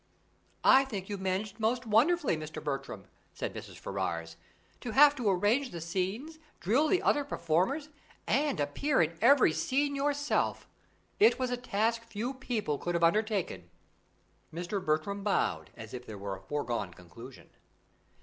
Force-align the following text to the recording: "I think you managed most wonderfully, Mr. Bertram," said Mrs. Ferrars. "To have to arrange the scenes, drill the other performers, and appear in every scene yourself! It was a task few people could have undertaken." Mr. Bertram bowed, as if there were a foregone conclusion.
"I 0.63 0.83
think 0.85 1.09
you 1.09 1.17
managed 1.19 1.59
most 1.59 1.85
wonderfully, 1.85 2.35
Mr. 2.35 2.63
Bertram," 2.63 3.05
said 3.35 3.53
Mrs. 3.53 3.77
Ferrars. 3.77 4.35
"To 4.79 4.93
have 4.93 5.15
to 5.17 5.29
arrange 5.29 5.69
the 5.69 5.79
scenes, 5.79 6.39
drill 6.59 6.87
the 6.87 7.03
other 7.03 7.23
performers, 7.23 7.89
and 8.25 8.59
appear 8.59 9.03
in 9.03 9.15
every 9.21 9.53
scene 9.53 9.93
yourself! 9.95 10.65
It 11.19 11.37
was 11.37 11.51
a 11.51 11.55
task 11.55 12.01
few 12.01 12.33
people 12.33 12.79
could 12.79 12.95
have 12.95 13.03
undertaken." 13.03 13.69
Mr. 14.51 14.83
Bertram 14.83 15.23
bowed, 15.23 15.69
as 15.77 15.93
if 15.93 16.07
there 16.07 16.17
were 16.17 16.35
a 16.35 16.41
foregone 16.41 16.95
conclusion. 16.95 17.51